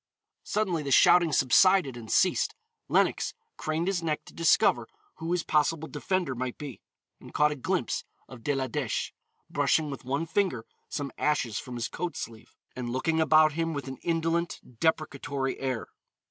[0.47, 2.55] _"Suddenly the shouting subsided and ceased.
[2.87, 6.81] Lenox craned his neck to discover who his possible defender might be,
[7.19, 9.11] and caught a glimpse of De la Dèche,
[9.47, 13.87] brushing with one finger some ashes from his coat sleeve, and looking about him with
[13.87, 15.87] an indolent, deprecatory air.